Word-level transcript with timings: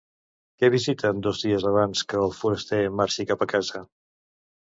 Què 0.61 0.69
visiten 0.75 1.19
dos 1.27 1.41
dies 1.47 1.65
abans 1.73 2.01
que 2.07 2.17
el 2.23 2.33
foraster 2.39 2.81
marxi 3.03 3.27
cap 3.35 3.45
a 3.45 3.51
casa? 3.53 3.85